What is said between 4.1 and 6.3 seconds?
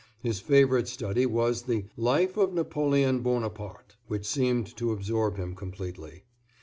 seemed to absorb him completely.